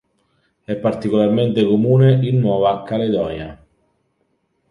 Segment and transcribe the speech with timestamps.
[0.63, 3.63] È particolarmente comune in Nuova Caledonia.